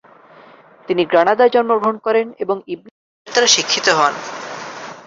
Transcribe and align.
তিনি 0.87 1.01
গ্রানাদায় 1.05 1.53
জন্মগ্রহণ 1.55 1.97
করেন 1.97 2.27
এবং 2.39 2.57
ইবনে 2.67 2.91
বাজার 2.93 3.27
দ্বারা 3.27 3.49
শিক্ষিত 3.55 3.87
হন। 3.97 4.13